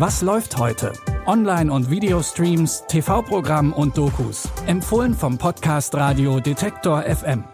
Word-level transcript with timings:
Was 0.00 0.22
läuft 0.22 0.56
heute? 0.56 0.94
Online- 1.26 1.70
und 1.70 1.90
Videostreams, 1.90 2.84
TV-Programm 2.88 3.74
und 3.74 3.98
Dokus. 3.98 4.48
Empfohlen 4.66 5.12
vom 5.12 5.36
Podcast 5.36 5.94
Radio 5.94 6.40
Detektor 6.40 7.02
FM. 7.02 7.44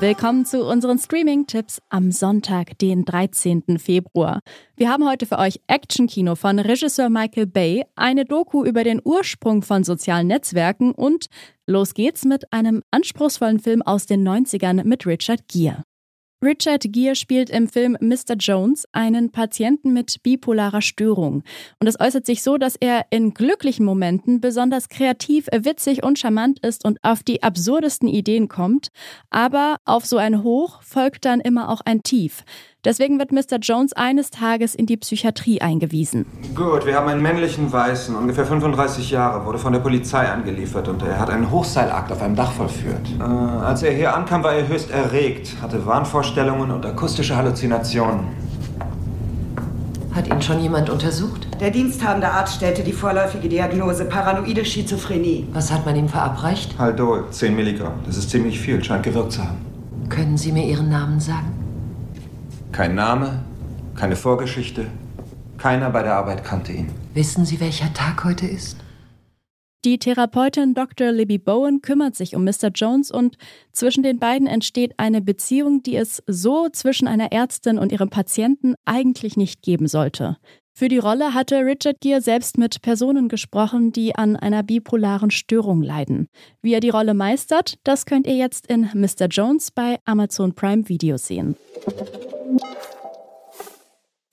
Willkommen 0.00 0.46
zu 0.46 0.64
unseren 0.64 0.98
Streaming-Tipps 0.98 1.82
am 1.90 2.10
Sonntag, 2.10 2.78
den 2.78 3.04
13. 3.04 3.78
Februar. 3.78 4.40
Wir 4.74 4.88
haben 4.88 5.06
heute 5.06 5.26
für 5.26 5.38
euch 5.38 5.60
Action-Kino 5.66 6.36
von 6.36 6.58
Regisseur 6.58 7.10
Michael 7.10 7.48
Bay, 7.48 7.84
eine 7.96 8.24
Doku 8.24 8.64
über 8.64 8.82
den 8.82 9.02
Ursprung 9.04 9.60
von 9.60 9.84
sozialen 9.84 10.28
Netzwerken 10.28 10.92
und 10.92 11.26
los 11.66 11.92
geht's 11.92 12.24
mit 12.24 12.50
einem 12.50 12.82
anspruchsvollen 12.90 13.60
Film 13.60 13.82
aus 13.82 14.06
den 14.06 14.26
90ern 14.26 14.84
mit 14.84 15.04
Richard 15.04 15.48
Gere. 15.48 15.84
Richard 16.40 16.84
Gere 16.92 17.16
spielt 17.16 17.50
im 17.50 17.68
Film 17.68 17.96
Mr. 18.00 18.36
Jones 18.38 18.86
einen 18.92 19.30
Patienten 19.32 19.92
mit 19.92 20.22
bipolarer 20.22 20.82
Störung. 20.82 21.42
Und 21.80 21.88
es 21.88 21.98
äußert 21.98 22.26
sich 22.26 22.44
so, 22.44 22.58
dass 22.58 22.76
er 22.76 23.06
in 23.10 23.34
glücklichen 23.34 23.84
Momenten 23.84 24.40
besonders 24.40 24.88
kreativ, 24.88 25.48
witzig 25.52 26.04
und 26.04 26.16
charmant 26.16 26.60
ist 26.60 26.84
und 26.84 27.02
auf 27.02 27.24
die 27.24 27.42
absurdesten 27.42 28.08
Ideen 28.08 28.46
kommt. 28.46 28.88
Aber 29.30 29.78
auf 29.84 30.06
so 30.06 30.16
ein 30.16 30.44
Hoch 30.44 30.80
folgt 30.82 31.24
dann 31.24 31.40
immer 31.40 31.70
auch 31.70 31.80
ein 31.84 32.04
Tief. 32.04 32.44
Deswegen 32.84 33.18
wird 33.18 33.32
Mr. 33.32 33.58
Jones 33.60 33.92
eines 33.92 34.30
Tages 34.30 34.76
in 34.76 34.86
die 34.86 34.96
Psychiatrie 34.96 35.60
eingewiesen. 35.60 36.26
Gut, 36.54 36.86
wir 36.86 36.94
haben 36.94 37.08
einen 37.08 37.20
männlichen 37.20 37.72
Weißen, 37.72 38.14
ungefähr 38.14 38.46
35 38.46 39.10
Jahre, 39.10 39.44
wurde 39.44 39.58
von 39.58 39.72
der 39.72 39.80
Polizei 39.80 40.28
angeliefert 40.28 40.86
und 40.86 41.02
er 41.02 41.18
hat 41.18 41.28
einen 41.28 41.50
Hochseilakt 41.50 42.12
auf 42.12 42.22
einem 42.22 42.36
Dach 42.36 42.52
vollführt. 42.52 43.00
Äh, 43.18 43.22
als 43.24 43.82
er 43.82 43.92
hier 43.92 44.14
ankam, 44.14 44.44
war 44.44 44.54
er 44.54 44.68
höchst 44.68 44.92
erregt, 44.92 45.56
hatte 45.60 45.84
Wahnvorstellungen 45.86 46.70
und 46.70 46.86
akustische 46.86 47.36
Halluzinationen. 47.36 48.20
Hat 50.14 50.28
ihn 50.28 50.40
schon 50.40 50.60
jemand 50.60 50.88
untersucht? 50.88 51.48
Der 51.60 51.70
diensthabende 51.70 52.28
Arzt 52.28 52.54
stellte 52.54 52.84
die 52.84 52.92
vorläufige 52.92 53.48
Diagnose 53.48 54.04
paranoide 54.04 54.64
Schizophrenie. 54.64 55.48
Was 55.52 55.72
hat 55.72 55.84
man 55.84 55.96
ihm 55.96 56.08
verabreicht? 56.08 56.78
Haldol, 56.78 57.24
10 57.30 57.56
Milligramm. 57.56 57.94
Das 58.06 58.16
ist 58.16 58.30
ziemlich 58.30 58.60
viel, 58.60 58.82
scheint 58.84 59.02
gewirkt 59.02 59.32
zu 59.32 59.42
haben. 59.42 59.58
Können 60.08 60.36
Sie 60.36 60.52
mir 60.52 60.64
Ihren 60.64 60.88
Namen 60.88 61.18
sagen? 61.18 61.57
Kein 62.72 62.94
Name, 62.94 63.44
keine 63.96 64.16
Vorgeschichte. 64.16 64.86
Keiner 65.56 65.90
bei 65.90 66.02
der 66.02 66.14
Arbeit 66.14 66.44
kannte 66.44 66.72
ihn. 66.72 66.88
Wissen 67.14 67.44
Sie, 67.44 67.60
welcher 67.60 67.92
Tag 67.92 68.24
heute 68.24 68.46
ist? 68.46 68.76
Die 69.84 69.98
Therapeutin 69.98 70.74
Dr. 70.74 71.12
Libby 71.12 71.38
Bowen 71.38 71.82
kümmert 71.82 72.16
sich 72.16 72.34
um 72.34 72.44
Mr. 72.44 72.68
Jones 72.74 73.10
und 73.10 73.38
zwischen 73.72 74.02
den 74.02 74.18
beiden 74.18 74.46
entsteht 74.46 74.94
eine 74.98 75.20
Beziehung, 75.20 75.82
die 75.82 75.96
es 75.96 76.22
so 76.26 76.68
zwischen 76.68 77.08
einer 77.08 77.32
Ärztin 77.32 77.78
und 77.78 77.92
ihrem 77.92 78.10
Patienten 78.10 78.74
eigentlich 78.84 79.36
nicht 79.36 79.62
geben 79.62 79.86
sollte. 79.86 80.36
Für 80.78 80.86
die 80.86 80.98
Rolle 80.98 81.34
hatte 81.34 81.64
Richard 81.64 82.00
Gere 82.00 82.20
selbst 82.20 82.56
mit 82.56 82.82
Personen 82.82 83.28
gesprochen, 83.28 83.90
die 83.90 84.14
an 84.14 84.36
einer 84.36 84.62
bipolaren 84.62 85.32
Störung 85.32 85.82
leiden. 85.82 86.28
Wie 86.62 86.72
er 86.72 86.78
die 86.78 86.90
Rolle 86.90 87.14
meistert, 87.14 87.80
das 87.82 88.06
könnt 88.06 88.28
ihr 88.28 88.36
jetzt 88.36 88.68
in 88.68 88.88
Mr. 88.94 89.26
Jones 89.28 89.72
bei 89.72 89.98
Amazon 90.04 90.54
Prime 90.54 90.88
Video 90.88 91.16
sehen. 91.16 91.56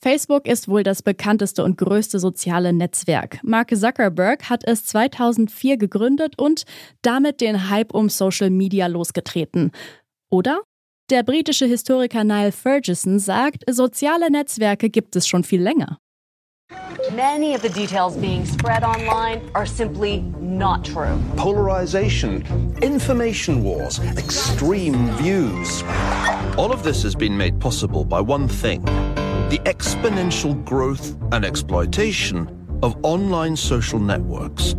Facebook 0.04 0.48
ist 0.48 0.68
wohl 0.68 0.84
das 0.84 1.02
bekannteste 1.02 1.64
und 1.64 1.80
größte 1.80 2.20
soziale 2.20 2.74
Netzwerk. 2.74 3.40
Mark 3.42 3.76
Zuckerberg 3.76 4.48
hat 4.48 4.68
es 4.68 4.86
2004 4.86 5.78
gegründet 5.78 6.38
und 6.38 6.66
damit 7.02 7.42
den 7.42 7.72
Hype 7.72 7.92
um 7.92 8.08
Social 8.08 8.52
Media 8.52 8.86
losgetreten. 8.86 9.72
Oder? 10.30 10.62
Der 11.10 11.24
britische 11.24 11.66
Historiker 11.66 12.24
Niall 12.24 12.52
Ferguson 12.52 13.18
sagt, 13.18 13.64
soziale 13.68 14.30
Netzwerke 14.30 14.92
gibt 14.92 15.16
es 15.16 15.28
schon 15.28 15.44
viel 15.44 15.64
länger. 15.64 15.98
Many 17.14 17.54
of 17.54 17.62
the 17.62 17.70
details 17.70 18.18
being 18.18 18.46
spread 18.46 18.84
online 18.84 19.50
are 19.54 19.66
simply 19.66 20.22
not 20.40 20.84
true. 20.84 21.22
Polarization, 21.38 22.44
information 22.82 23.64
wars, 23.64 24.00
extreme 24.18 25.12
views. 25.12 25.84
All 26.58 26.72
of 26.72 26.84
this 26.84 27.04
has 27.04 27.14
been 27.14 27.38
made 27.38 27.62
possible 27.62 28.04
by 28.04 28.22
one 28.22 28.48
thing 28.48 28.84
the 29.50 29.62
exponential 29.66 30.66
growth 30.66 31.16
and 31.32 31.46
exploitation 31.46 32.50
of 32.82 32.98
online 33.04 33.56
social 33.56 34.00
networks. 34.00 34.74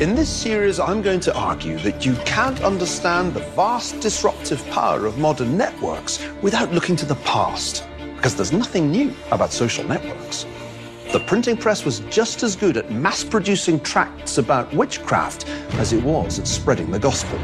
In 0.00 0.14
this 0.14 0.28
series, 0.28 0.78
I'm 0.78 1.00
going 1.00 1.20
to 1.20 1.34
argue 1.34 1.78
that 1.78 2.04
you 2.04 2.14
can't 2.26 2.60
understand 2.62 3.32
the 3.32 3.40
vast 3.56 4.00
disruptive 4.00 4.64
power 4.70 5.06
of 5.06 5.18
modern 5.18 5.56
networks 5.56 6.24
without 6.42 6.72
looking 6.72 6.96
to 6.96 7.06
the 7.06 7.16
past, 7.16 7.86
because 8.16 8.34
there's 8.34 8.52
nothing 8.52 8.90
new 8.90 9.14
about 9.30 9.52
social 9.52 9.84
networks. 9.84 10.44
The 11.14 11.20
printing 11.20 11.56
press 11.56 11.84
was 11.84 12.00
just 12.10 12.42
as 12.42 12.56
good 12.56 12.76
at 12.76 12.90
mass 12.90 13.22
producing 13.22 13.78
tracts 13.78 14.38
about 14.38 14.74
witchcraft 14.74 15.48
as 15.74 15.92
it 15.92 16.02
was 16.02 16.40
at 16.40 16.48
spreading 16.48 16.90
the 16.90 16.98
gospel. 16.98 17.38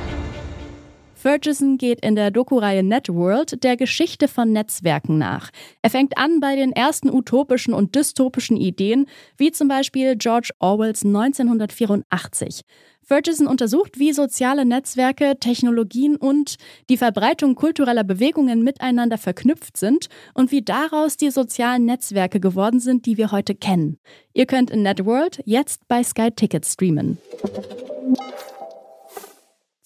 Ferguson 1.21 1.77
geht 1.77 2.01
in 2.01 2.15
der 2.15 2.31
Doku-Reihe 2.31 2.83
Networld 2.83 3.63
der 3.63 3.77
Geschichte 3.77 4.27
von 4.27 4.53
Netzwerken 4.53 5.19
nach. 5.19 5.51
Er 5.83 5.91
fängt 5.91 6.17
an 6.17 6.41
bei 6.41 6.57
den 6.57 6.73
ersten 6.73 7.11
utopischen 7.11 7.75
und 7.75 7.95
dystopischen 7.95 8.57
Ideen, 8.57 9.05
wie 9.37 9.53
zum 9.53 9.69
Beispiel 9.69 10.17
George 10.17 10.53
Orwells 10.61 11.05
1984. 11.05 12.63
Ferguson 13.03 13.47
untersucht, 13.47 13.99
wie 13.99 14.15
soziale 14.15 14.65
Netzwerke, 14.65 15.37
Technologien 15.39 16.17
und 16.17 16.57
die 16.89 16.97
Verbreitung 16.97 17.55
kultureller 17.55 18.05
Bewegungen 18.05 18.65
miteinander 18.65 19.19
verknüpft 19.19 19.77
sind 19.77 20.07
und 20.33 20.51
wie 20.53 20.63
daraus 20.63 21.19
die 21.19 21.31
sozialen 21.31 21.85
Netzwerke 21.85 22.41
geworden 22.41 22.81
sind, 22.81 23.05
die 23.05 23.19
wir 23.19 23.31
heute 23.31 23.55
kennen. 23.55 23.99
Ihr 24.33 24.47
könnt 24.47 24.71
in 24.71 24.83
Networld 24.83 25.43
jetzt 25.45 25.87
bei 25.87 26.03
Sky 26.03 26.31
Ticket 26.31 26.65
streamen. 26.65 27.19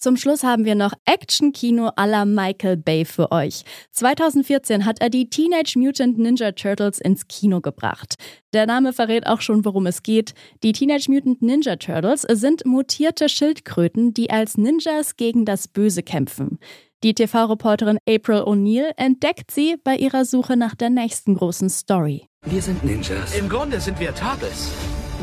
Zum 0.05 0.17
Schluss 0.17 0.43
haben 0.43 0.65
wir 0.65 0.75
noch 0.75 0.93
Action-Kino 1.05 1.87
à 1.95 2.05
la 2.05 2.25
Michael 2.25 2.77
Bay 2.77 3.05
für 3.05 3.31
euch. 3.31 3.63
2014 3.89 4.85
hat 4.85 5.01
er 5.01 5.09
die 5.09 5.31
Teenage 5.31 5.79
Mutant 5.79 6.19
Ninja 6.19 6.51
Turtles 6.51 6.99
ins 6.99 7.27
Kino 7.27 7.59
gebracht. 7.59 8.13
Der 8.53 8.67
Name 8.67 8.93
verrät 8.93 9.25
auch 9.25 9.41
schon, 9.41 9.65
worum 9.65 9.87
es 9.87 10.03
geht. 10.03 10.35
Die 10.61 10.73
Teenage 10.73 11.09
Mutant 11.09 11.41
Ninja 11.41 11.77
Turtles 11.77 12.21
sind 12.21 12.67
mutierte 12.67 13.29
Schildkröten, 13.29 14.13
die 14.13 14.29
als 14.29 14.59
Ninjas 14.59 15.17
gegen 15.17 15.43
das 15.43 15.67
Böse 15.67 16.03
kämpfen. 16.03 16.59
Die 17.03 17.15
TV-Reporterin 17.15 17.97
April 18.07 18.43
O'Neil 18.43 18.91
entdeckt 18.97 19.49
sie 19.49 19.75
bei 19.83 19.95
ihrer 19.95 20.23
Suche 20.23 20.55
nach 20.55 20.75
der 20.75 20.91
nächsten 20.91 21.33
großen 21.33 21.71
Story. 21.71 22.27
Wir 22.45 22.61
sind 22.61 22.83
Ninjas. 22.83 23.35
Im 23.35 23.49
Grunde 23.49 23.81
sind 23.81 23.99
wir 23.99 24.13
Turtles. 24.13 24.69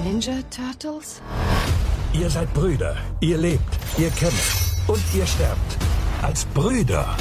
Ninja 0.05 0.41
Turtles? 0.51 1.23
Ihr 2.21 2.29
seid 2.29 2.53
Brüder. 2.53 2.97
Ihr 3.21 3.39
lebt. 3.39 3.63
Ihr 3.97 4.11
kämpft. 4.11 4.72
Und 4.87 5.03
ihr 5.15 5.27
sterbt. 5.27 5.77
Als 6.23 6.45
Brüder. 6.47 7.17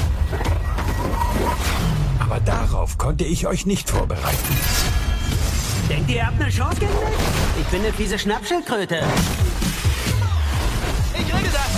Aber 2.18 2.40
darauf 2.40 2.98
konnte 2.98 3.24
ich 3.24 3.46
euch 3.46 3.66
nicht 3.66 3.88
vorbereiten. 3.88 4.56
Denkt 5.88 6.10
ihr, 6.10 6.16
ihr 6.16 6.26
habt 6.26 6.40
eine 6.40 6.50
Chance 6.50 6.80
gegen 6.80 6.92
mich? 6.92 7.60
Ich 7.60 7.66
bin 7.66 7.80
eine 7.82 7.92
fiese 7.92 8.18
Schnappschildkröte. 8.18 9.02
Ich 11.14 11.34
rede 11.34 11.50
das! 11.52 11.70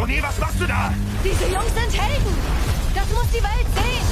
Oh 0.00 0.06
nee, 0.06 0.22
was 0.22 0.38
machst 0.38 0.60
du 0.60 0.66
da? 0.66 0.92
Diese 1.24 1.44
Jungs 1.52 1.74
sind 1.74 2.00
Helden! 2.00 2.34
Das 2.94 3.08
muss 3.10 3.30
die 3.30 3.42
Welt 3.42 3.66
sehen! 3.74 4.06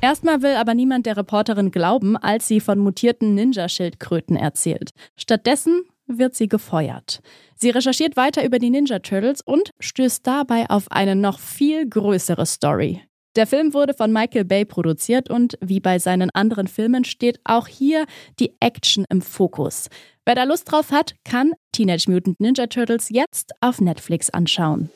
Erstmal 0.00 0.42
will 0.42 0.56
aber 0.56 0.74
niemand 0.74 1.06
der 1.06 1.16
Reporterin 1.16 1.70
glauben, 1.70 2.16
als 2.16 2.46
sie 2.46 2.60
von 2.60 2.78
mutierten 2.78 3.34
Ninja-Schildkröten 3.34 4.36
erzählt. 4.36 4.90
Stattdessen 5.16 5.82
wird 6.06 6.34
sie 6.34 6.48
gefeuert. 6.48 7.20
Sie 7.56 7.70
recherchiert 7.70 8.16
weiter 8.16 8.44
über 8.44 8.58
die 8.58 8.70
Ninja 8.70 8.98
Turtles 8.98 9.40
und 9.40 9.70
stößt 9.80 10.26
dabei 10.26 10.68
auf 10.68 10.90
eine 10.90 11.16
noch 11.16 11.38
viel 11.38 11.88
größere 11.88 12.46
Story. 12.46 13.02
Der 13.36 13.48
Film 13.48 13.74
wurde 13.74 13.94
von 13.94 14.12
Michael 14.12 14.44
Bay 14.44 14.64
produziert 14.64 15.28
und 15.28 15.58
wie 15.60 15.80
bei 15.80 15.98
seinen 15.98 16.30
anderen 16.30 16.68
Filmen 16.68 17.04
steht 17.04 17.40
auch 17.42 17.66
hier 17.66 18.06
die 18.38 18.54
Action 18.60 19.04
im 19.08 19.22
Fokus. 19.22 19.88
Wer 20.24 20.36
da 20.36 20.44
Lust 20.44 20.70
drauf 20.70 20.92
hat, 20.92 21.14
kann 21.24 21.52
Teenage 21.72 22.08
Mutant 22.08 22.38
Ninja 22.38 22.68
Turtles 22.68 23.08
jetzt 23.10 23.52
auf 23.60 23.80
Netflix 23.80 24.30
anschauen. 24.30 24.88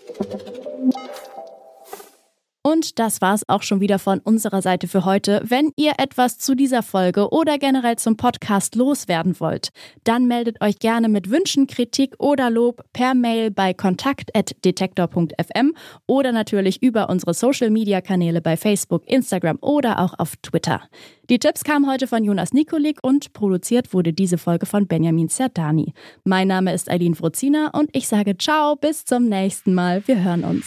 Und 2.68 2.98
das 2.98 3.22
war's 3.22 3.48
auch 3.48 3.62
schon 3.62 3.80
wieder 3.80 3.98
von 3.98 4.18
unserer 4.18 4.60
Seite 4.60 4.88
für 4.88 5.06
heute. 5.06 5.40
Wenn 5.42 5.72
ihr 5.76 5.92
etwas 5.96 6.38
zu 6.38 6.54
dieser 6.54 6.82
Folge 6.82 7.30
oder 7.30 7.56
generell 7.56 7.96
zum 7.96 8.18
Podcast 8.18 8.74
loswerden 8.74 9.40
wollt, 9.40 9.70
dann 10.04 10.26
meldet 10.26 10.60
euch 10.60 10.78
gerne 10.78 11.08
mit 11.08 11.30
Wünschen, 11.30 11.66
Kritik 11.66 12.14
oder 12.18 12.50
Lob 12.50 12.84
per 12.92 13.14
Mail 13.14 13.50
bei 13.50 13.72
kontakt.detektor.fm 13.72 15.74
oder 16.06 16.32
natürlich 16.32 16.82
über 16.82 17.08
unsere 17.08 17.32
Social 17.32 17.70
Media 17.70 18.02
Kanäle 18.02 18.42
bei 18.42 18.58
Facebook, 18.58 19.02
Instagram 19.06 19.56
oder 19.62 20.00
auch 20.00 20.18
auf 20.18 20.36
Twitter. 20.42 20.82
Die 21.30 21.38
Tipps 21.38 21.64
kamen 21.64 21.90
heute 21.90 22.06
von 22.06 22.22
Jonas 22.22 22.52
Nikolik 22.52 22.98
und 23.00 23.32
produziert 23.32 23.94
wurde 23.94 24.12
diese 24.12 24.36
Folge 24.36 24.66
von 24.66 24.86
Benjamin 24.86 25.30
Zerdani. 25.30 25.94
Mein 26.24 26.48
Name 26.48 26.74
ist 26.74 26.90
Eileen 26.90 27.14
Fruzina 27.14 27.70
und 27.72 27.88
ich 27.96 28.08
sage 28.08 28.36
ciao, 28.36 28.76
bis 28.76 29.06
zum 29.06 29.30
nächsten 29.30 29.72
Mal. 29.72 30.06
Wir 30.06 30.22
hören 30.22 30.44
uns. 30.44 30.66